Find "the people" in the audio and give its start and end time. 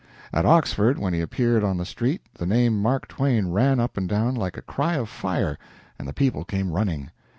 6.07-6.43